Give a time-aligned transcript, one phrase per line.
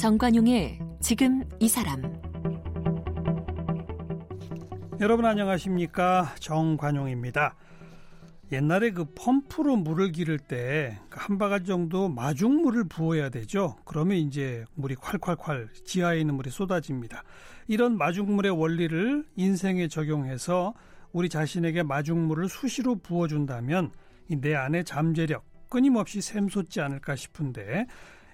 [0.00, 2.00] 정관용의 지금 이 사람
[4.98, 7.54] 여러분 안녕하십니까 정관용입니다.
[8.50, 13.76] 옛날에 그 펌프로 물을 기를 때 한 바가지 정도 마중물을 부어야 되죠.
[13.84, 17.22] 그러면 이제 물이 콸콸콸 지하에 있는 물이 쏟아집니다.
[17.68, 20.72] 이런 마중물의 원리를 인생에 적용해서
[21.12, 23.92] 우리 자신에게 마중물을 수시로 부어준다면
[24.38, 27.86] 내 안에 잠재력 끊임없이 샘솟지 않을까 싶은데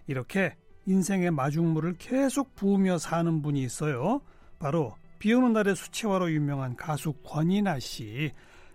[0.06, 0.54] 이렇게
[0.86, 4.20] 인생의 마중물을 계속 부으며 사는 분이 있어요.
[4.58, 8.32] 바로 비 오는 날의 수채화로 유명한 가수 권이나 씨.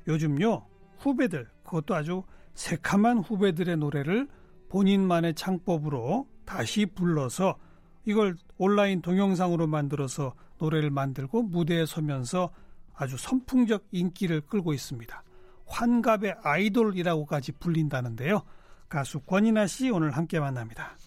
[0.08, 0.66] 요즘요
[0.98, 4.28] 후배들 그것도 아주 새카만 후배들의 노래를
[4.70, 7.58] 본인만의 창법으로 다시 불러서
[8.06, 12.52] 이걸 온라인 동영상으로 만들어서 노래를 만들고 무대에 서면서
[12.94, 15.24] 아주 선풍적 인기를 끌고 있습니다.
[15.66, 18.42] 환갑의 아이돌이라고까지 불린다는데요.
[18.90, 20.98] 가수 권인하 씨 오늘 함께 만납니다.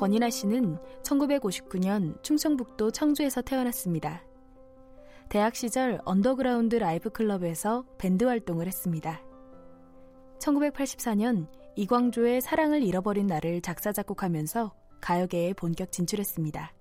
[0.00, 4.24] 권인하 씨는 1959년 충청북도 청주에서 태어났습니다.
[5.28, 9.20] 대학 시절 언더그라운드 라이브 클럽에서 밴드 활동을 했습니다.
[10.38, 16.72] 1984년 이광조의 사랑을 잃어버린 나를 작사 작곡하면서 가요계에 본격 진출했습니다.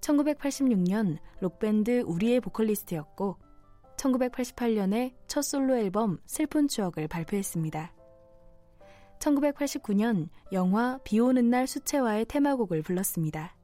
[0.00, 3.36] 1986년 록밴드 우리의 보컬리스트였고
[3.96, 7.99] 1988년에 첫 솔로 앨범 슬픈 추억을 발표했습니다.
[9.20, 13.54] 1989년 영화 비 오는 날 수채화의 테마곡을 불렀습니다.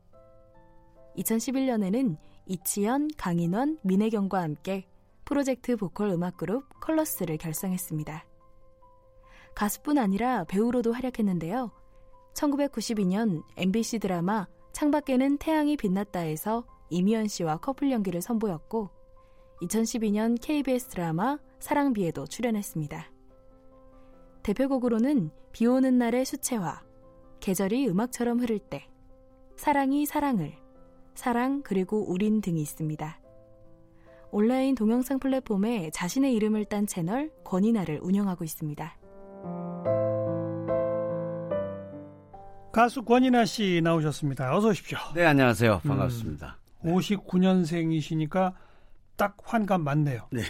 [1.17, 4.87] 2011년에는 이치현, 강인원, 민혜경과 함께
[5.25, 8.25] 프로젝트 보컬 음악 그룹 컬러스를 결성했습니다.
[9.55, 11.71] 가수뿐 아니라 배우로도 활약했는데요.
[12.35, 18.91] 1992년 MBC 드라마 창밖에는 태양이 빛났다에서 이미연 씨와 커플 연기를 선보였고
[19.63, 23.11] 2012년 KBS 드라마 사랑비에도 출연했습니다.
[24.43, 26.83] 대표곡으로는 비 오는 날의 수채화,
[27.41, 28.87] 계절이 음악처럼 흐를 때,
[29.57, 30.53] 사랑이 사랑을,
[31.15, 33.19] 사랑 그리고 우린 등이 있습니다.
[34.33, 38.99] 온라인 동영상 플랫폼에 자신의 이름을 딴 채널 권이나를 운영하고 있습니다.
[42.71, 44.55] 가수 권이나 씨 나오셨습니다.
[44.55, 44.99] 어서 오십시오.
[45.15, 45.81] 네, 안녕하세요.
[45.87, 46.59] 반갑습니다.
[46.85, 48.53] 음, 59년생이시니까
[49.17, 50.29] 딱 환갑 맞네요.
[50.33, 50.43] 네.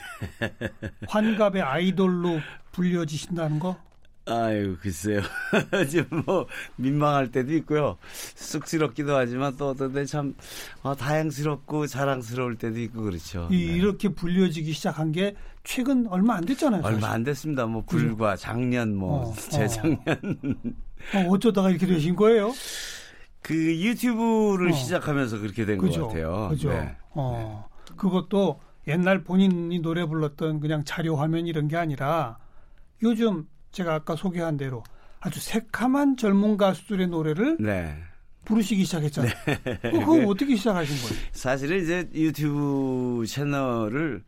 [1.07, 2.41] 환갑의 아이돌로
[2.73, 3.86] 불려지신다는 거?
[4.29, 5.21] 아유, 글쎄요.
[5.89, 7.97] 지금 뭐, 민망할 때도 있고요.
[8.35, 10.35] 쑥스럽기도 하지만 또 어떤 때참
[10.83, 13.49] 어, 다양스럽고 자랑스러울 때도 있고 그렇죠.
[13.53, 13.73] 이, 네.
[13.77, 16.83] 이렇게 불려지기 시작한 게 최근 얼마 안 됐잖아요.
[16.83, 16.95] 사실.
[16.97, 17.67] 얼마 안 됐습니다.
[17.67, 19.99] 뭐, 불과 작년, 뭐, 어, 재작년.
[21.15, 21.19] 어.
[21.19, 22.53] 어, 어쩌다가 이렇게 되신 거예요?
[23.43, 24.73] 그 유튜브를 어.
[24.73, 26.49] 시작하면서 그렇게 된 것 같아요.
[26.51, 26.71] 그죠.
[26.71, 26.97] 네.
[27.11, 27.69] 어.
[27.97, 32.39] 그것도 옛날 본인이 노래 불렀던 그냥 자료 화면 이런 게 아니라
[33.03, 34.83] 요즘 제가 아까 소개한 대로
[35.21, 37.95] 아주 새카만 젊은 가수들의 노래를 네.
[38.47, 39.33] 부르시기 시작했잖아요.
[39.65, 39.79] 네.
[39.83, 41.25] 그거 어떻게 시작하신 거예요?
[41.33, 44.25] 사실은 이제 유튜브 채널을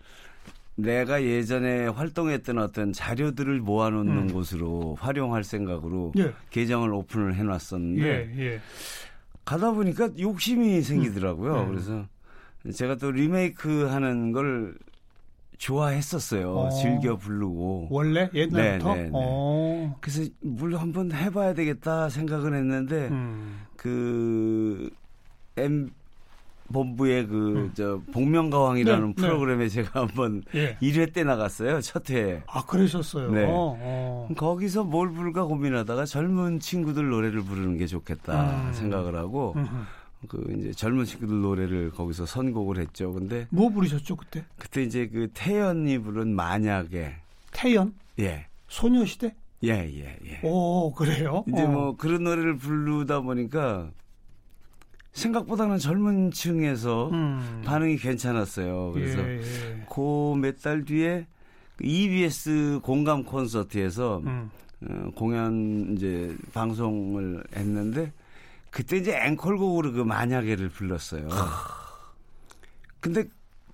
[0.75, 4.33] 내가 예전에 활동했던 어떤 자료들을 모아놓는 음.
[4.33, 6.35] 곳으로 활용할 생각으로 예.
[6.51, 8.05] 계정을 오픈을 해놨었는데
[8.37, 8.61] 예, 예.
[9.47, 11.63] 가다 보니까 욕심이 생기더라고요.
[11.63, 11.69] 음.
[11.69, 12.07] 그래서
[12.77, 14.77] 제가 또 리메이크 하는 걸
[15.59, 16.57] 좋아했었어요.
[16.57, 16.71] 어.
[16.71, 17.89] 즐겨 부르고.
[17.91, 18.95] 원래 옛날부터.
[18.95, 19.11] 네, 네, 네.
[19.13, 19.97] 어.
[20.01, 23.61] 그래서 물론 한번 해봐야 되겠다 생각은 했는데 음.
[23.77, 24.91] 그
[25.57, 25.91] M
[26.73, 28.13] 본부의 그저 음.
[28.13, 30.77] 복면가왕이라는 네, 네, 프로그램에 제가 한번 예.
[30.81, 31.81] 1회 때 나갔어요.
[31.81, 32.43] 첫 회.
[32.47, 33.31] 아 그러셨어요.
[33.31, 33.47] 네.
[33.49, 34.29] 어.
[34.37, 38.73] 거기서 뭘 부를까 고민하다가 젊은 친구들 노래를 부르는 게 좋겠다 음.
[38.73, 39.55] 생각을 하고.
[39.57, 39.77] 음흠.
[40.27, 43.13] 그 이제 젊은 친구들 노래를 거기서 선곡을 했죠.
[43.13, 44.45] 근데 뭐 부르셨죠 그때?
[44.59, 47.15] 그때 이제 그 태연이 부른 만약에
[47.53, 47.95] 태연?
[48.19, 48.47] 예.
[48.69, 49.35] 소녀시대?
[49.65, 50.41] 예, 예, 예.
[50.43, 51.45] 오, 그래요?
[51.49, 51.69] 이제 어.
[51.69, 53.91] 뭐 그런 노래를 부르다 보니까
[55.13, 57.63] 생각보다는 젊은 층에서 음.
[57.65, 58.93] 반응이 괜찮았어요.
[58.93, 59.87] 그래서 예, 예.
[59.91, 61.27] 그몇 달 뒤에
[61.81, 64.51] EBS 공감 콘서트에서 음.
[64.89, 68.13] 어, 공연 이제 방송을 했는데
[68.71, 71.29] 그때 이제 앵콜곡으로 그 만약에를 불렀어요.
[73.01, 73.25] 근데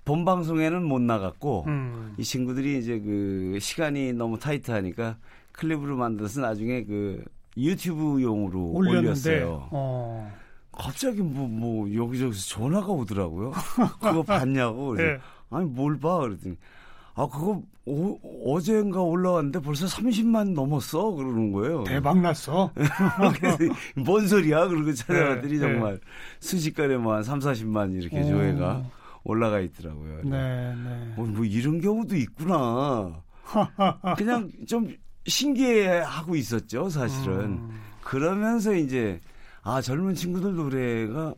[0.03, 2.13] 본 방송에는 못 나갔고 음.
[2.17, 5.17] 이 친구들이 이제 그 시간이 너무 타이트하니까
[5.51, 7.23] 클립으로 만들어서 나중에 그
[7.57, 9.69] 유튜브용으로 올렸는데, 올렸어요.
[9.71, 10.33] 어.
[10.71, 13.53] 갑자기 뭐, 뭐, 여기저기서 전화가 오더라고요.
[14.01, 14.89] 그거 봤냐고.
[14.89, 15.13] 그래서,
[15.49, 15.57] 네.
[15.57, 16.19] 아니, 뭘 봐?
[16.19, 16.57] 그랬더니,
[17.15, 21.83] 아 그거 오, 어젠가 올라왔는데 벌써 30만 넘었어 그러는 거예요.
[21.85, 22.71] 대박 났어.
[23.95, 24.67] 뭔 소리야?
[24.67, 25.99] 그러고 찾아봤더니 네, 정말 네.
[26.39, 28.27] 순식간에 뭐한 3, 40만 이렇게 오.
[28.27, 28.83] 조회가
[29.23, 30.21] 올라가 있더라고요.
[30.23, 31.13] 네, 네.
[31.15, 33.21] 어, 뭐 이런 경우도 있구나.
[34.17, 34.93] 그냥 좀
[35.27, 37.39] 신기해하고 있었죠, 사실은.
[37.43, 37.81] 음.
[38.01, 39.19] 그러면서 이제
[39.61, 41.33] 아 젊은 친구들 노래가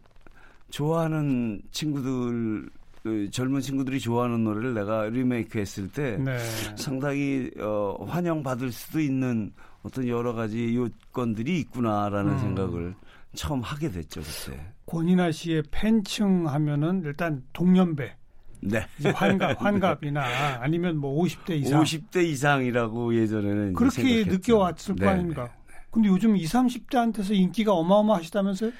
[0.69, 2.69] 좋아하는 친구들
[3.07, 6.37] 그 젊은 친구들이 좋아하는 노래를 내가 리메이크 했을 때 네.
[6.75, 12.39] 상당히 어, 환영받을 수도 있는 어떤 여러 가지 요건들이 있구나라는 음.
[12.39, 12.95] 생각을
[13.33, 14.59] 처음 하게 됐죠 그때.
[14.87, 18.13] 권인아 씨의 팬층 하면은 일단 동년배.
[18.59, 18.85] 네.
[19.15, 21.81] 환갑, 환갑이나 아니면 뭐 50대 이상.
[21.81, 25.05] 50대 이상이라고 예전에는 그렇게 느껴왔을 네.
[25.05, 25.49] 거 아닙니까?
[25.69, 25.75] 네.
[25.91, 28.71] 근데 요즘 20, 30대한테서 인기가 어마어마하시다면서요?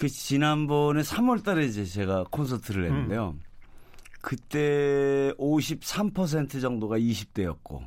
[0.00, 3.34] 그 지난번에 3월 달에 이제 제가 콘서트를 했는데요.
[3.36, 3.42] 음.
[4.22, 7.82] 그때 53% 정도가 20대였고.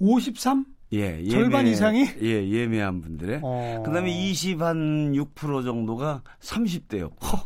[0.00, 0.66] 53?
[0.94, 2.08] 예, 예매, 절반 이상이?
[2.22, 3.38] 예, 예매한 분들의.
[3.40, 3.84] 어.
[3.86, 7.40] 그 다음에 20 한 6% 정도가 30대였고.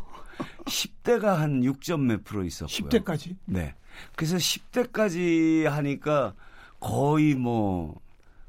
[0.64, 2.88] 10대가 한 6점 몇 프로 있었고요.
[2.88, 3.36] 10대까지?
[3.44, 3.74] 네.
[4.14, 6.32] 그래서 10대까지 하니까
[6.80, 8.00] 거의 뭐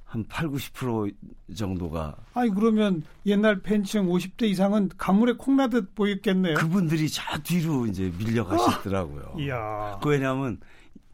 [0.07, 1.13] 한 8, 90%
[1.53, 2.15] 정도가.
[2.33, 6.55] 아니 그러면 옛날 팬층 50대 이상은 가물에 콩나듯 보였겠네요.
[6.55, 9.35] 그분들이 저 뒤로 이제 밀려가시더라고요.
[9.39, 9.99] 이야.
[10.01, 10.59] 그 왜냐하면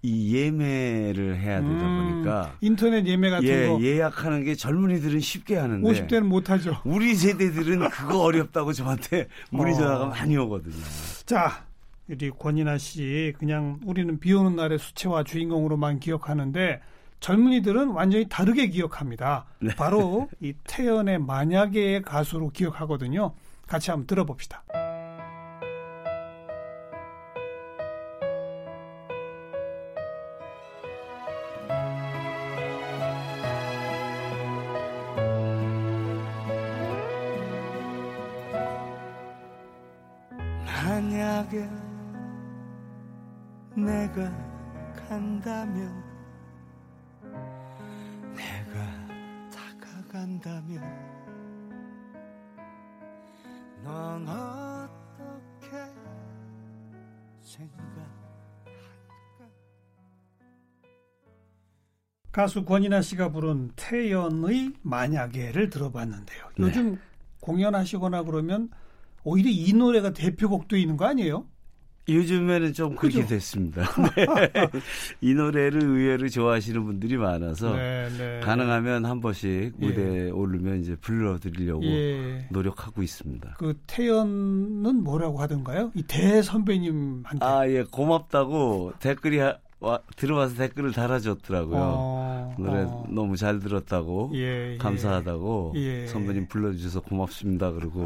[0.04, 5.56] 이 예매를 해야 되다 음, 보니까 인터넷 예매 같은 예, 거 예약하는 게 젊은이들은 쉽게
[5.56, 6.80] 하는데 50대는 못 하죠.
[6.84, 9.78] 우리 세대들은 그거 어렵다고 저한테 문의 어.
[9.78, 10.07] 전화가 어.
[10.10, 10.75] 많이 오거든요.
[11.25, 11.66] 자,
[12.07, 16.81] 우리 권인아 씨 그냥 우리는 비 오는 날의 수채화 주인공으로만 기억하는데
[17.24, 19.46] 젊은이들은 완전히 다르게 기억합니다.
[19.60, 19.74] 네.
[19.75, 23.34] 바로 이 태연의 만약의 가수로 기억하거든요.
[23.66, 24.64] 같이 한번 들어봅시다.
[62.31, 66.45] 가수 권인아 씨가 부른 태연의 만약에를 들어봤는데요.
[66.57, 66.67] 네.
[66.67, 67.00] 요즘 네.
[67.41, 68.69] 공연하시거나 그러면
[69.23, 71.45] 오히려 이 노래가 대표곡도 있는 거 아니에요?
[72.07, 73.35] 요즘에는 좀 그렇게 그죠?
[73.35, 73.83] 됐습니다.
[74.15, 74.25] 네.
[75.21, 78.39] 이 노래를 의외로 좋아하시는 분들이 많아서 네, 네.
[78.41, 80.29] 가능하면 한 번씩 무대에 예.
[80.29, 82.45] 오르면 이제 불러드리려고 예.
[82.50, 83.55] 노력하고 있습니다.
[83.57, 85.91] 그 태연은 뭐라고 하던가요?
[85.95, 87.45] 이 대선배님한테.
[87.45, 91.77] 아, 예, 고맙다고 댓글이 하, 와, 들어와서 댓글을 달아줬더라고요.
[91.77, 93.06] 어, 노래 어.
[93.09, 94.77] 너무 잘 들었다고, 예, 예.
[94.77, 96.07] 감사하다고, 예.
[96.07, 97.71] 선배님 불러주셔서 고맙습니다.
[97.71, 98.06] 그러고.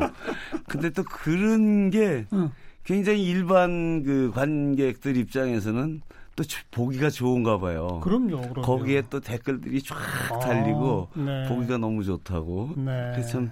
[0.68, 2.50] 근데 또 그런 게 응.
[2.83, 6.01] 굉장히 일반 그 관객들 입장에서는
[6.35, 8.00] 또 보기가 좋은가 봐요.
[8.03, 8.41] 그럼요.
[8.41, 8.62] 그럼요.
[8.63, 9.97] 거기에 또 댓글들이 쫙
[10.31, 11.47] 아, 달리고 네.
[11.47, 12.71] 보기가 너무 좋다고.
[12.77, 13.12] 네.
[13.13, 13.51] 그래서 참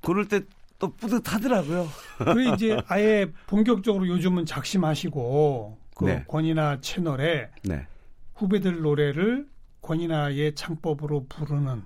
[0.00, 0.40] 그럴 때
[0.80, 1.86] 또 뿌듯하더라고요.
[2.18, 6.24] 그 이제 아예 본격적으로 요즘은 작심하시고 그 네.
[6.26, 7.86] 권이나 채널에 네.
[8.34, 9.46] 후배들 노래를
[9.82, 11.82] 권이나의 창법으로 부르는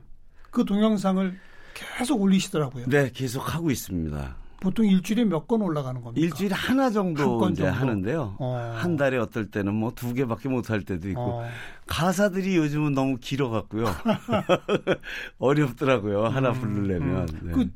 [0.52, 1.37] 그 동영상을
[1.75, 2.87] 계속 올리시더라고요.
[2.87, 4.37] 네, 계속 하고 있습니다.
[4.61, 6.25] 보통 일주일에 몇 건 올라가는 겁니까?
[6.25, 7.78] 일주일에 하나 정도 이제 정도?
[7.80, 8.37] 하는데요.
[8.38, 8.73] 어.
[8.76, 11.49] 한 달에 어떨 때는 뭐 두 개밖에 못 할 때도 있고 어.
[11.87, 13.85] 가사들이 요즘은 너무 길어갖고요.
[15.38, 16.26] 어렵더라고요.
[16.26, 17.28] 하나 음, 부르려면.
[17.28, 17.40] 음.
[17.42, 17.52] 네.
[17.52, 17.71] 그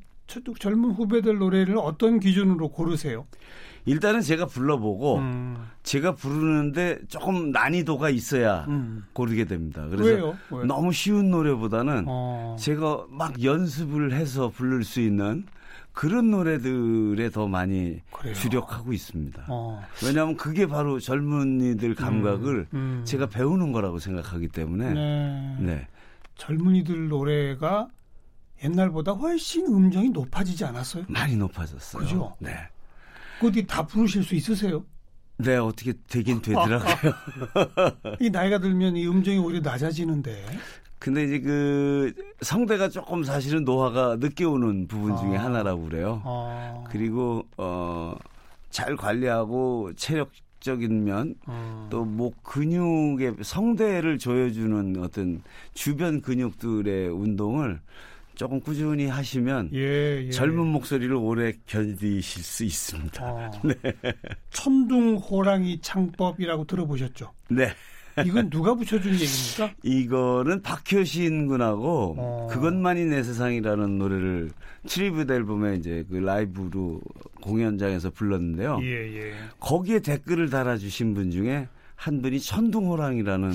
[0.59, 3.27] 젊은 후배들 노래를 어떤 기준으로 고르세요?
[3.87, 5.57] 일단은 제가 불러보고 음.
[5.83, 9.05] 제가 부르는데 조금 난이도가 있어야 음.
[9.15, 9.87] 고르게 됩니다.
[9.89, 10.37] 그래서 왜요?
[10.51, 10.65] 왜요?
[10.67, 12.57] 너무 쉬운 노래보다는 어.
[12.59, 15.47] 제가 막 연습을 해서 부를 수 있는
[15.93, 18.35] 그런 노래들에 더 많이 그래요.
[18.35, 19.47] 주력하고 있습니다.
[19.49, 19.83] 어.
[20.05, 23.03] 왜냐하면 그게 바로 젊은이들 감각을 음, 음.
[23.05, 25.57] 제가 배우는 거라고 생각하기 때문에 네.
[25.59, 25.89] 네.
[26.37, 27.89] 젊은이들 노래가
[28.63, 31.05] 옛날보다 훨씬 음정이 높아지지 않았어요?
[31.09, 32.03] 많이 높아졌어요.
[32.03, 32.37] 그죠?
[32.39, 32.51] 네.
[33.41, 34.85] 그 어디 다 부르실 수 있으세요?
[35.37, 37.13] 네, 어떻게 되긴 되더라고요.
[38.21, 40.45] 이 나이가 들면 이 음정이 오히려 낮아지는데.
[40.99, 45.45] 근데 이제 그 성대가 조금 사실은 노화가 늦게 오는 부분 중에 아.
[45.45, 46.23] 하나라고 그래요.
[46.25, 46.85] 아.
[46.91, 48.17] 그리고 어
[48.71, 51.87] 잘 관리하고 체력 적인 면, 아.
[51.91, 57.81] 또목 근육의 성대를 조여주는 어떤 주변 근육들의 운동을
[58.39, 60.31] 조금 꾸준히 하시면 예, 예.
[60.31, 63.25] 젊은 목소리를 오래 견디실 수 있습니다.
[63.25, 63.51] 아.
[63.67, 63.75] 네.
[64.51, 67.33] 천둥 호랑이 창법이라고 들어보셨죠?
[67.51, 67.73] 네.
[68.25, 69.75] 이건 누가 붙여준 얘기입니까?
[69.83, 72.47] 이거는 박효신 군하고 어.
[72.49, 74.51] 그것만이 내 세상이라는 노래를
[74.87, 77.01] tribute 앨범에 이제 그 라이브로
[77.43, 78.79] 공연장에서 불렀는데요.
[78.83, 79.33] 예, 예.
[79.59, 81.67] 거기에 댓글을 달아주신 분 중에
[81.97, 83.53] 한 분이 천둥호랑이라는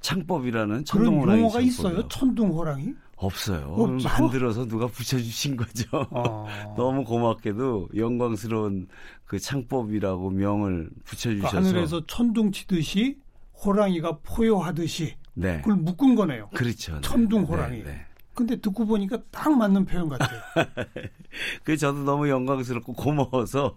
[0.00, 2.08] 창법이라는 천둥호랑이 용어가 있어요?
[2.08, 2.94] 천둥호랑이?
[3.16, 3.74] 없어요.
[3.76, 4.08] 없죠?
[4.08, 6.06] 만들어서 누가 붙여주신 거죠.
[6.10, 6.46] 어.
[6.76, 8.88] 너무 고맙게도 영광스러운
[9.24, 13.18] 그 창법이라고 명을 붙여주셔서 그러니까 하늘에서 천둥 치듯이
[13.64, 15.58] 호랑이가 포효하듯이 네.
[15.58, 16.50] 그걸 묶은 거네요.
[16.54, 17.00] 그렇죠.
[17.00, 17.78] 천둥 호랑이.
[17.78, 18.06] 네, 네.
[18.36, 20.38] 근데 듣고 보니까 딱 맞는 표현 같아요.
[21.64, 23.74] 그 저도 너무 영광스럽고 고마워서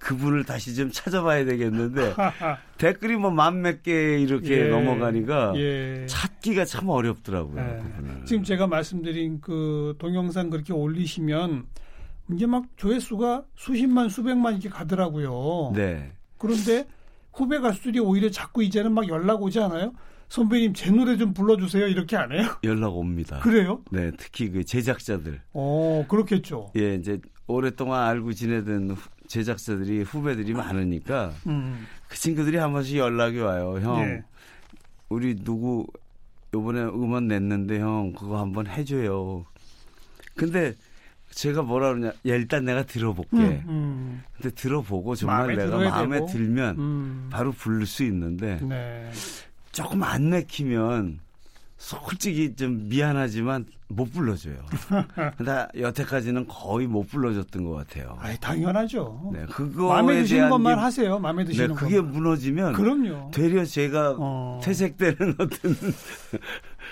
[0.00, 2.14] 그분을 다시 좀 찾아봐야 되겠는데
[2.78, 6.06] 댓글이 뭐 만 몇 개 이렇게 예, 넘어가니까 예.
[6.08, 7.60] 찾기가 참 어렵더라고요.
[7.60, 8.24] 예.
[8.26, 11.66] 지금 제가 말씀드린 그 동영상 그렇게 올리시면
[12.32, 15.72] 이제 막 조회수가 수십만 수백만 이렇게 가더라고요.
[15.74, 16.12] 네.
[16.38, 16.86] 그런데
[17.32, 19.92] 후배 가수들이 오히려 자꾸 이제는 막 연락 오지 않아요?
[20.34, 22.58] 선배님 제 노래 좀 불러주세요 이렇게 안 해요?
[22.64, 23.38] 연락 옵니다.
[23.38, 23.84] 그래요?
[23.92, 25.40] 네, 특히 그 제작자들.
[25.52, 26.72] 어, 그렇겠죠.
[26.76, 28.96] 예, 이제 오랫동안 알고 지내던
[29.28, 31.86] 제작자들이 후배들이 많으니까 음.
[32.08, 33.78] 그 친구들이 한 번씩 연락이 와요.
[33.80, 34.24] 형, 예.
[35.08, 35.86] 우리 누구
[36.52, 39.46] 요번에 음원 냈는데 형 그거 한번 해줘요.
[40.34, 40.74] 근데
[41.30, 43.36] 제가 뭐라 그러냐, 야, 일단 내가 들어볼게.
[43.36, 44.22] 음, 음.
[44.34, 46.26] 근데 들어보고 정말 마음에 내가 마음에 되고.
[46.26, 47.28] 들면 음.
[47.30, 49.12] 바로 부를 수 있는데 네.
[49.74, 51.18] 조금 안 내키면
[51.76, 54.56] 솔직히 좀 미안하지만 못 불러줘요.
[55.44, 58.16] 나 여태까지는 거의 못 불러줬던 것 같아요.
[58.20, 59.30] 아, 당연하죠.
[59.34, 61.18] 네, 그거 마음에 드시는 것만 게, 하세요.
[61.18, 62.12] 마음에 드시는 네, 그게 것만.
[62.12, 63.30] 무너지면 그럼요.
[63.32, 64.60] 되려 제가 어.
[64.62, 65.76] 퇴색되는 어떤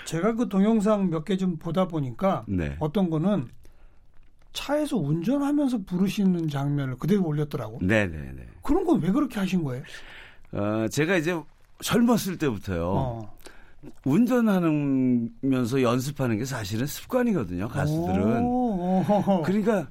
[0.05, 2.75] 제가 그 동영상 몇 개 좀 보다 보니까 네.
[2.79, 3.47] 어떤 거는
[4.51, 7.79] 차에서 운전하면서 부르시는 장면을 그대로 올렸더라고.
[7.81, 8.17] 네네네.
[8.23, 8.47] 네, 네.
[8.61, 9.83] 그런 건 왜 그렇게 하신 거예요?
[10.51, 11.35] 어, 제가 이제
[11.81, 12.85] 젊었을 때부터요.
[12.85, 13.33] 어.
[14.05, 17.67] 운전하면서 연습하는 게 사실은 습관이거든요.
[17.67, 19.03] 가수들은.
[19.43, 19.87] 그러니까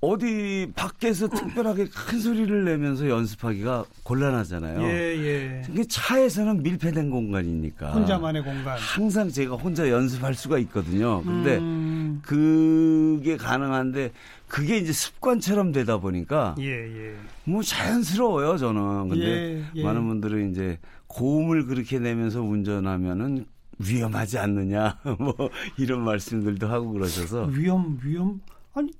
[0.00, 4.82] 어디 밖에서 특별하게 큰 소리를 내면서 연습하기가 곤란하잖아요.
[4.82, 5.84] 예, 예.
[5.88, 7.92] 차에서는 밀폐된 공간이니까.
[7.92, 8.78] 혼자만의 공간.
[8.78, 11.22] 항상 제가 혼자 연습할 수가 있거든요.
[11.22, 12.20] 근데 음.
[12.22, 14.12] 그게 가능한데
[14.46, 17.14] 그게 이제 습관처럼 되다 보니까 예, 예.
[17.44, 19.08] 뭐 자연스러워요, 저는.
[19.08, 19.82] 근데 예, 예.
[19.82, 20.78] 많은 분들은 이제
[21.16, 23.46] 고음을 그렇게 내면서 운전하면은
[23.78, 25.34] 위험하지 않느냐 뭐
[25.78, 28.40] 이런 말씀들도 하고 그러셔서 위험 위험
[28.74, 28.90] 아니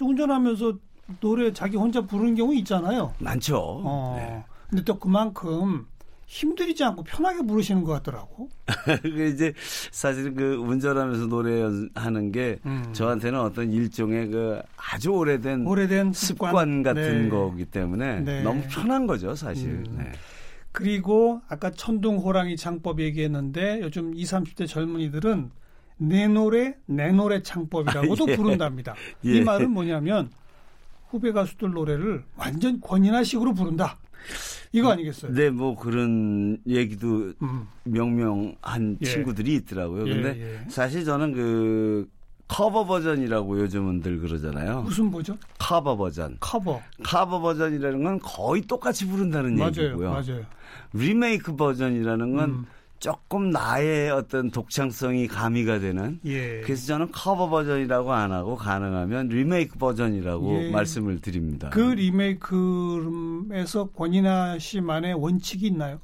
[0.00, 0.78] 운전하면서
[1.20, 3.14] 노래 자기 혼자 부르는 경우 있잖아요.
[3.18, 3.56] 많죠.
[3.58, 4.16] 어.
[4.18, 4.44] 네.
[4.68, 5.86] 근데 또 그만큼
[6.26, 8.50] 힘들이지 않고 편하게 부르시는 것 같더라고.
[9.02, 9.54] 그 이제
[9.90, 12.84] 사실은 그 운전하면서 노래하는 게 음.
[12.92, 17.28] 저한테는 어떤 일종의 그 아주 오래된 오래된 습관, 습관 같은 네.
[17.30, 18.42] 거기 때문에 네.
[18.42, 19.68] 너무 편한 거죠, 사실.
[19.68, 19.96] 음.
[19.96, 20.12] 네.
[20.72, 25.50] 그리고 아까 천둥 호랑이 창법 얘기했는데 요즘 20, 30대 젊은이들은
[25.98, 28.36] 네 노래 내 노래 창법이라고도 아, 예.
[28.36, 28.94] 부른답니다.
[29.24, 29.38] 예.
[29.38, 30.30] 이 말은 뭐냐면
[31.08, 33.98] 후배 가수들 노래를 완전 권인하식으로 부른다.
[34.72, 35.32] 이거 아니겠어요?
[35.32, 37.66] 네, 뭐 그런 얘기도 음.
[37.84, 39.04] 명명한 예.
[39.04, 40.06] 친구들이 있더라고요.
[40.06, 40.70] 예, 근데 예.
[40.70, 42.08] 사실 저는 그
[42.48, 44.82] 커버 버전이라고 요즘은 늘 그러잖아요.
[44.82, 45.38] 무슨 버전?
[45.58, 46.36] 커버 버전.
[46.40, 46.80] 커버.
[47.04, 50.10] 커버 버전이라는 건 거의 똑같이 부른다는 맞아요, 얘기고요.
[50.10, 50.44] 맞아요.
[50.94, 52.66] 리메이크 버전이라는 건 음.
[52.98, 56.18] 조금 나의 어떤 독창성이 가미가 되는.
[56.24, 56.62] 예.
[56.62, 60.70] 그래서 저는 커버 버전이라고 안 하고 가능하면 리메이크 버전이라고 예.
[60.70, 61.70] 말씀을 드립니다.
[61.70, 66.00] 그 리메이크에서 권인하 씨만의 원칙이 있나요?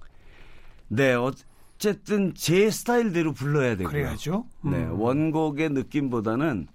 [0.88, 3.90] 네, 어쨌든 제 스타일대로 불러야 되고요.
[3.90, 4.46] 그래야죠.
[4.64, 4.70] 음.
[4.70, 6.68] 네, 원곡의 느낌보다는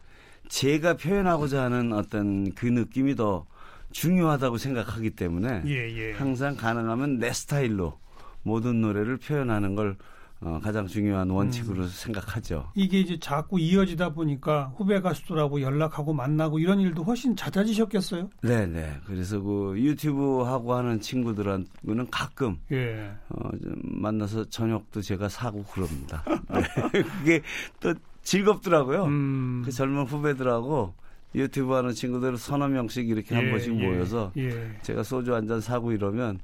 [0.50, 3.46] 제가 표현하고자 하는 어떤 그 느낌이 더
[3.92, 6.14] 중요하다고 생각하기 때문에 예, 예.
[6.14, 7.98] 항상 가능하면 내 스타일로
[8.44, 9.96] 모든 노래를 표현하는 걸
[10.42, 11.88] 어, 가장 중요한 원칙으로 음.
[11.90, 12.72] 생각하죠.
[12.74, 18.30] 이게 이제 자꾸 이어지다 보니까 후배 가수들하고 연락하고 만나고 이런 일도 훨씬 잦아지셨겠어요?
[18.44, 18.96] 네, 네.
[19.06, 23.12] 그래서 그 유튜브 하고 하는 친구들한테는 가끔 예.
[23.30, 26.24] 어, 좀 만나서 저녁도 제가 사고 그럽니다.
[26.94, 27.04] 네.
[27.04, 27.42] 그게
[27.82, 27.94] 또
[28.24, 29.06] 즐겁더라고요.
[29.06, 29.62] 음.
[29.66, 30.94] 그 젊은 후배들하고
[31.36, 34.72] 유튜브 하는 친구들 서너 명씩 이렇게 예, 한 번씩 예, 모여서 예.
[34.84, 36.40] 제가 소주 한 잔 사고 이러면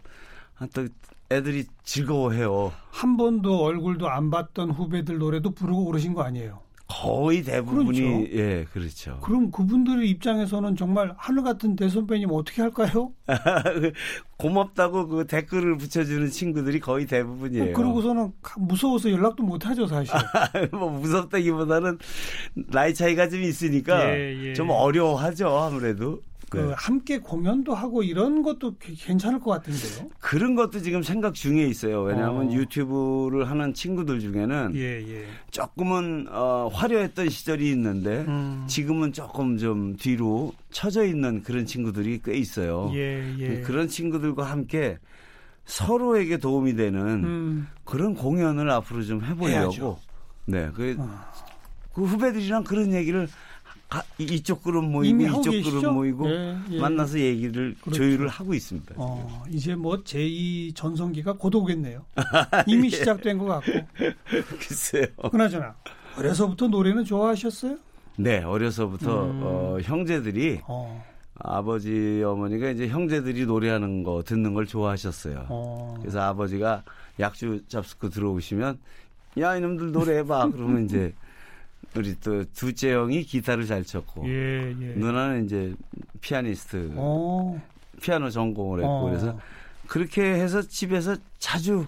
[0.74, 0.86] 또
[1.32, 2.72] 애들이 즐거워해요.
[2.91, 6.65] 한 번도 얼굴도 안 봤던 후배들 노래도 부르고 그러신 거 아니에요?
[6.88, 8.38] 거의 대부분이 그렇죠.
[8.38, 9.20] 예 그렇죠.
[9.22, 13.12] 그럼 그분들 입장에서는 정말 하늘 같은 대선배님 어떻게 할까요?
[14.38, 17.74] 고맙다고 그 댓글을 붙여주는 친구들이 거의 대부분이에요.
[17.74, 20.13] 그러고서는 무서워서 연락도 못 하죠 사실.
[20.72, 21.98] 뭐 무섭다기보다는
[22.67, 24.53] 나이 차이가 좀 있으니까 예, 예.
[24.53, 26.22] 좀 어려워하죠 아무래도.
[26.56, 26.74] 그 네.
[26.78, 30.10] 함께 공연도 하고 이런 것도 괜찮을 것 같은데요.
[30.20, 32.02] 그런 것도 지금 생각 중에 있어요.
[32.04, 32.52] 왜냐하면 어.
[32.52, 35.26] 유튜브를 하는 친구들 중에는 예, 예.
[35.52, 38.66] 조금은 어, 화려했던 시절이 있는데 음.
[38.68, 42.92] 지금은 조금 좀 뒤로 처져 있는 그런 친구들이 꽤 있어요.
[42.94, 43.62] 예, 예.
[43.62, 44.98] 그런 친구들과 함께
[45.66, 47.68] 서로에게 도움이 되는 음.
[47.84, 49.48] 그런 공연을 앞으로 좀 해보려고.
[49.48, 50.00] 해야죠.
[50.46, 51.10] 네, 그, 어.
[51.94, 53.28] 그 후배들이랑 그런 얘기를
[53.89, 55.80] 아, 이쪽 그룹 모이고 이쪽 계시죠?
[55.80, 56.80] 그룹 모이고 예, 예.
[56.80, 57.98] 만나서 얘기를 그렇죠.
[57.98, 58.96] 조율을 하고 있습니다.
[58.98, 62.04] 어, 이제 뭐 제2 전성기가 곧 오겠네요.
[62.68, 62.89] 이미 예.
[62.98, 63.72] 시작된 것 같고.
[64.60, 65.06] 글쎄요.
[65.32, 65.75] 그나저나
[66.18, 67.77] 어려서부터 노래는 좋아하셨어요?
[68.18, 69.42] 네, 어려서부터 음.
[69.44, 71.04] 어, 형제들이 어.
[71.38, 75.48] 아버지 어머니가 이제 형제들이 노래하는 거 듣는 걸 좋아하셨어요.
[75.50, 75.98] 어.
[76.00, 76.84] 그래서 아버지가
[77.20, 78.80] 약주 잡수고 들어오시면
[79.39, 81.13] 야 이놈들 노래해봐 그러면 이제
[81.96, 84.94] 우리 또 둘째 형이 기타를 잘 쳤고 예, 예.
[84.96, 85.74] 누나는 이제
[86.22, 87.56] 피아니스트 오.
[87.58, 87.62] 어.
[88.01, 89.04] 피아노 전공을 했고 어.
[89.10, 89.38] 그래서
[89.88, 91.86] 그렇게 해서 집에서 자주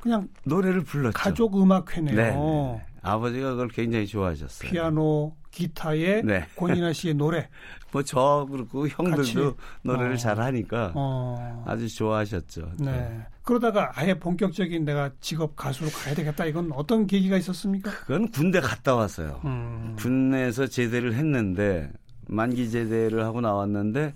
[0.00, 1.12] 그냥 노래를 불렀죠.
[1.18, 2.16] 가족 음악회네요.
[2.16, 2.86] 네, 네.
[3.02, 4.70] 아버지가 그걸 굉장히 좋아하셨어요.
[4.70, 6.46] 피아노, 기타에 네.
[6.56, 7.48] 권인아 씨의 노래.
[7.92, 9.34] 뭐 저 그렇고 형들도 같이.
[9.82, 10.16] 노래를 어.
[10.16, 11.64] 잘하니까 어.
[11.66, 12.72] 아주 좋아하셨죠.
[12.78, 12.92] 네.
[12.92, 13.26] 네.
[13.50, 17.90] 그러다가 아예 본격적인 내가 직업 가수로 가야 되겠다 이건 어떤 계기가 있었습니까?
[17.90, 19.40] 그건 군대 갔다 왔어요.
[19.44, 19.96] 음.
[19.98, 21.90] 군내에서 제대를 했는데
[22.28, 24.14] 만기 제대를 하고 나왔는데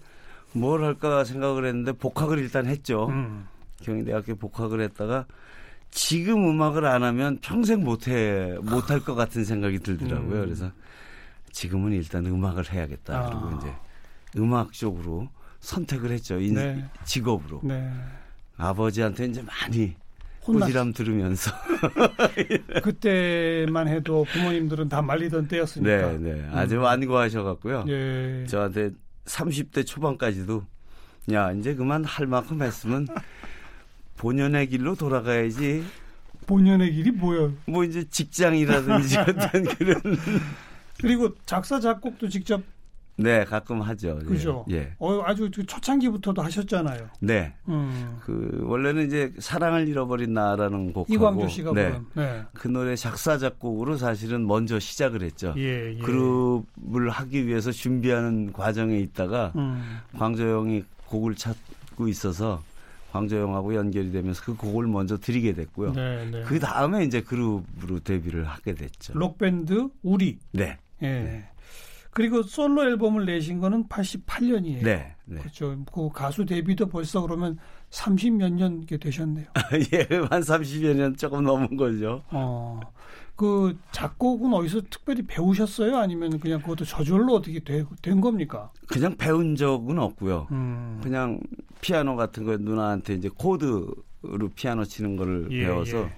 [0.52, 3.08] 뭘 할까 생각을 했는데 복학을 일단 했죠.
[3.08, 3.48] 음.
[3.82, 5.26] 경희대학교 복학을 했다가
[5.90, 10.42] 지금 음악을 안 하면 평생 못해 못할 것 같은 생각이 들더라고요.
[10.42, 10.44] 음.
[10.44, 10.70] 그래서
[11.50, 13.18] 지금은 일단 음악을 해야겠다.
[13.18, 13.26] 아.
[13.30, 13.74] 그리고 이제
[14.36, 16.38] 음악 쪽으로 선택을 했죠.
[16.38, 16.84] 인, 네.
[17.04, 17.62] 직업으로.
[17.64, 17.90] 네.
[18.56, 19.94] 아버지한테 이제 많이
[20.40, 21.50] 꾸지람 들으면서
[22.82, 26.12] 그때만 해도 부모님들은 다 말리던 때였으니까.
[26.12, 26.48] 네, 네.
[26.52, 26.82] 아주 음.
[26.82, 27.86] 완고하셔갖고요.
[27.88, 28.46] 예.
[28.46, 28.90] 저한테
[29.24, 30.64] 30대 초반까지도
[31.32, 33.06] 야 이제 그만 할 만큼 했으면
[34.18, 35.84] 본연의 길로 돌아가야지.
[36.46, 37.50] 본연의 길이 뭐야?
[37.66, 40.00] 뭐 이제 직장이라든지 어떤 그런.
[41.00, 42.62] 그리고 작사 작곡도 직접
[43.16, 44.18] 네, 가끔 하죠.
[44.22, 44.24] 예.
[44.24, 44.64] 그죠.
[44.70, 44.92] 예.
[44.98, 47.08] 어, 아주 그 초창기부터도 하셨잖아요.
[47.20, 47.54] 네.
[47.68, 48.18] 음.
[48.20, 51.88] 그 원래는 이제 사랑을 잃어버린 나라는 곡하고 이광조 씨가 네.
[51.88, 52.42] 부른 네.
[52.52, 55.54] 그 노래 작사 작곡으로 사실은 먼저 시작을 했죠.
[55.56, 55.98] 예, 예.
[55.98, 60.00] 그룹을 하기 위해서 준비하는 과정에 있다가 음.
[60.18, 62.62] 광조영이 곡을 찾고 있어서
[63.12, 65.92] 광조영하고 연결이 되면서 그 곡을 먼저 드리게 됐고요.
[65.92, 66.42] 네, 네.
[66.42, 69.12] 그 다음에 이제 그룹으로 데뷔를 하게 됐죠.
[69.16, 70.38] 록밴드 우리.
[70.50, 70.78] 네.
[71.02, 71.06] 예.
[71.06, 71.48] 네.
[72.14, 74.84] 그리고 솔로 앨범을 내신 거는 88년이에요.
[74.84, 75.40] 네, 네.
[75.40, 75.76] 그렇죠.
[75.92, 77.58] 그 가수 데뷔도 벌써 그러면
[77.90, 79.46] 30몇 년 되셨네요.
[79.92, 82.22] 예, 한 30여 년 조금 넘은 거죠.
[82.30, 82.80] 어.
[83.36, 85.96] 그 작곡은 어디서 특별히 배우셨어요?
[85.96, 88.70] 아니면 그냥 그것도 저절로 어떻게 되, 된 겁니까?
[88.86, 90.46] 그냥 배운 적은 없고요.
[90.52, 91.00] 음.
[91.02, 91.40] 그냥
[91.80, 96.12] 피아노 같은 거 누나한테 이제 코드로 피아노 치는 거를 예, 배워서 예.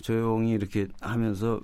[0.00, 1.60] 조용히 이렇게 하면서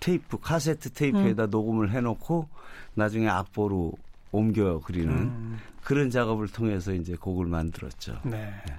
[0.00, 1.50] 테이프 카세트 테이프에다 음.
[1.50, 2.48] 녹음을 해놓고
[2.94, 3.92] 나중에 악보로
[4.30, 5.58] 옮겨 그리는 음.
[5.82, 8.20] 그런 작업을 통해서 이제 곡을 만들었죠.
[8.24, 8.52] 네.
[8.66, 8.74] 네.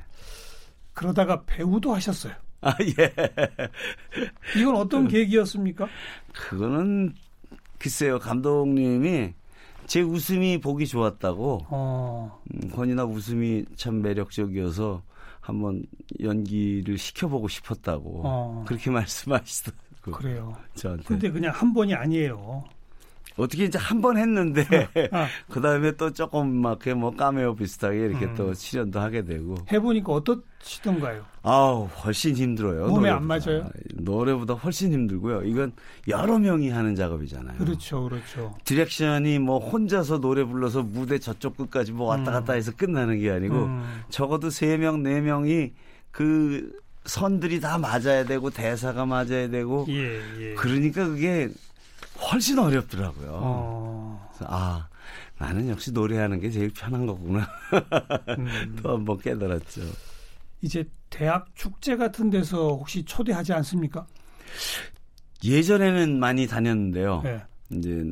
[0.93, 2.33] 그러다가 배우도 하셨어요.
[2.61, 3.13] 아 예.
[4.59, 5.87] 이건 어떤 계기였습니까?
[6.33, 7.13] 그거는
[7.77, 9.33] 글쎄요 감독님이
[9.87, 11.65] 제 웃음이 보기 좋았다고.
[11.69, 12.41] 어.
[12.53, 15.01] 음, 권이나 웃음이 참 매력적이어서
[15.39, 15.83] 한번
[16.21, 18.65] 연기를 시켜보고 싶었다고 어.
[18.67, 19.88] 그렇게 말씀하시더라고요.
[20.01, 20.55] 그 래요.
[20.75, 21.03] 저한테.
[21.03, 22.63] 근데 그냥 한 번이 아니에요.
[23.37, 24.65] 어떻게 이제 한 번 했는데
[25.11, 25.27] 아.
[25.49, 28.35] 그 다음에 또 조금 막뭐 까메오 비슷하게 이렇게 음.
[28.35, 31.23] 또 출연도 하게 되고 해보니까 어떻시던가요?
[31.43, 32.87] 아우 훨씬 힘들어요.
[32.87, 33.15] 몸에 노래보다.
[33.15, 33.69] 안 맞아요?
[33.95, 35.43] 노래보다 훨씬 힘들고요.
[35.43, 35.71] 이건
[36.09, 37.57] 여러 명이 하는 작업이잖아요.
[37.59, 38.55] 그렇죠, 그렇죠.
[38.65, 43.55] direction이 뭐 혼자서 노래 불러서 무대 저쪽 끝까지 뭐 왔다 갔다 해서 끝나는 게 아니고
[43.55, 44.01] 음.
[44.09, 45.71] 적어도 세 명, 네 명이
[46.11, 46.73] 그
[47.09, 50.53] 선들이 다 맞아야 되고 대사가 맞아야 되고 예, 예.
[50.55, 51.49] 그러니까 그게
[52.31, 53.29] 훨씬 어렵더라고요.
[53.33, 54.29] 어.
[54.41, 54.87] 아,
[55.37, 57.47] 나는 역시 노래하는 게 제일 편한 거구나.
[58.37, 58.79] 음.
[58.81, 59.81] 또 한 번 깨달았죠.
[60.61, 64.05] 이제 대학 축제 같은 데서 혹시 초대하지 않습니까?
[65.43, 67.21] 예전에는 많이 다녔는데요.
[67.23, 67.41] 네.
[67.71, 68.03] 이제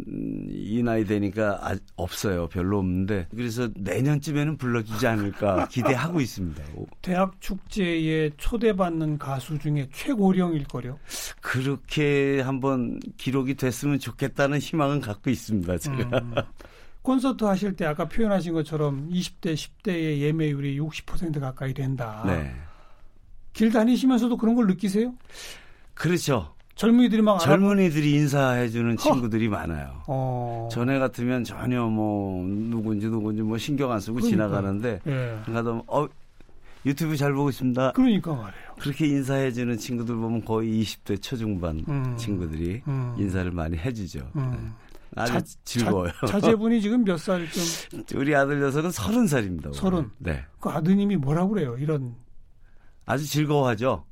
[0.52, 2.48] 이 나이 되니까 아, 없어요.
[2.48, 6.64] 별로 없는데 그래서 내년쯤에는 불러주지 않을까 기대하고 있습니다.
[7.02, 11.00] 대학 축제에 초대받는 가수 중에 최고령일 거요.
[11.42, 15.78] 그렇게 한번 기록이 됐으면 좋겠다는 희망은 갖고 있습니다.
[15.78, 16.18] 제가.
[16.20, 16.36] 음.
[17.02, 22.22] 콘서트 하실 때 아까 표현하신 것처럼 20대, 10대의 예매율이 60% 가까이 된다.
[22.26, 22.54] 네.
[23.54, 25.16] 길 다니시면서도 그런 걸 느끼세요?
[25.94, 26.54] 그렇죠.
[26.78, 30.04] 젊은이들이 막 젊은이들이 인사해주는 친구들이 많아요.
[30.08, 30.70] 어.
[30.72, 34.30] 전에 같으면 전혀 뭐 누군지 누군지 뭐 신경 안 쓰고 그러니까.
[34.30, 35.40] 지나가는데 예.
[35.52, 36.08] 가다 어
[36.86, 37.94] 유튜브 잘 보고 있습니다.
[37.94, 38.76] 그러니까 말이에요.
[38.80, 42.16] 그렇게 인사해주는 친구들 보면 거의 20대 초중반 음.
[42.16, 43.16] 친구들이 음.
[43.18, 44.20] 인사를 많이 해주죠.
[44.36, 44.52] 음.
[44.52, 45.22] 네.
[45.22, 46.12] 아주 자, 즐거워요.
[46.28, 48.04] 자, 제분이 지금 몇 살쯤?
[48.16, 49.72] 우리 아들 녀석은 서른 살입니다.
[49.74, 50.12] 서른.
[50.20, 50.46] 네.
[50.60, 51.76] 그 아드님이 뭐라 그래요?
[51.80, 52.16] 이런.
[53.06, 54.06] 아주 즐거워하죠.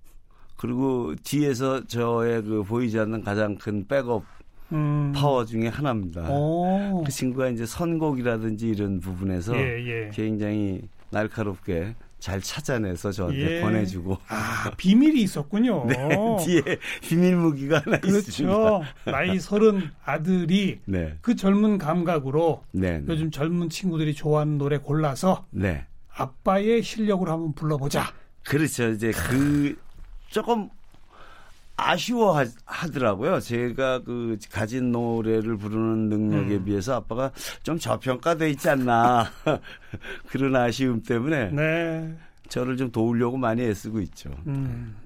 [0.56, 4.24] 그리고 뒤에서 저의 그 보이지 않는 가장 큰 백업
[4.72, 5.12] 음.
[5.16, 6.30] 파워 중에 하나입니다.
[6.30, 7.04] 오.
[7.06, 10.10] 그 친구가 이제 선곡이라든지 이런 부분에서 예, 예.
[10.14, 13.62] 굉장히 날카롭게 잘 찾아내서 저한테 예.
[13.62, 14.18] 보내주고.
[14.28, 15.86] 아, 비밀이 있었군요.
[15.88, 16.10] 네,
[16.44, 16.62] 뒤에
[17.02, 18.18] 비밀 무기가 하나 그렇죠.
[18.18, 18.82] 있습니다.
[19.12, 21.18] 나이 서른 아들이 네.
[21.22, 25.86] 그 젊은 감각으로 네, 네, 요즘 젊은 친구들이 좋아하는 노래 골라서 네.
[26.10, 28.12] 아빠의 실력으로 한번 불러보자.
[28.44, 28.90] 그렇죠.
[28.90, 29.76] 이제 그
[30.36, 30.70] 조금
[31.78, 33.40] 아쉬워하더라고요.
[33.40, 36.66] 제가 그 가진 노래를 부르는 능력에 음.
[36.66, 37.32] 비해서 아빠가
[37.64, 39.32] 좀 저평가돼 있지 않나
[40.28, 42.18] 그런 아쉬움 때문에 네.
[42.50, 44.30] 저를 좀 도우려고 많이 애쓰고 있죠.
[44.48, 44.98] 음.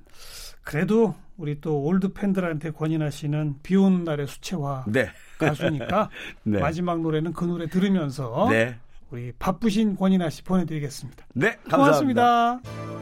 [0.64, 5.10] 그래도 우리 또 올드 팬들한테 권인하 씨는 비 오는 날의 수채화 네.
[5.38, 6.10] 가수니까
[6.42, 6.60] 네.
[6.60, 8.80] 마지막 노래는 그 노래 들으면서 네.
[9.12, 11.24] 우리 바쁘신 권인하 씨 보내드리겠습니다.
[11.36, 12.60] 네, 감사합니다.
[12.60, 12.99] 고맙습니다.